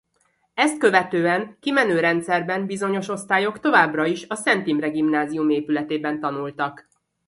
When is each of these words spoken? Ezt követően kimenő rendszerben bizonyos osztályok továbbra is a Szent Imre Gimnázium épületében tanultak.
Ezt 0.53 0.77
követően 0.77 1.57
kimenő 1.59 1.99
rendszerben 1.99 2.65
bizonyos 2.65 3.07
osztályok 3.07 3.59
továbbra 3.59 4.05
is 4.05 4.25
a 4.27 4.35
Szent 4.35 4.67
Imre 4.67 4.89
Gimnázium 4.89 5.49
épületében 5.49 6.19
tanultak. 6.19 6.89